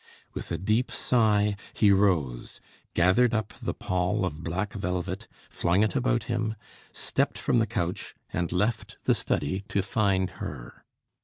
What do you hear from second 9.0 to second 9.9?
the study to